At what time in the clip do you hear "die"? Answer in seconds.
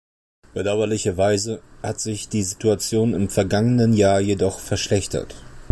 2.27-2.41